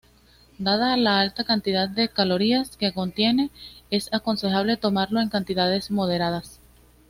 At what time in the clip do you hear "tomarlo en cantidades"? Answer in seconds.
4.75-5.91